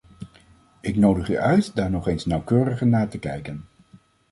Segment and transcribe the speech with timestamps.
[0.81, 3.65] Ik nodig u uit daar nog eens nauwkeuriger naar te kijken.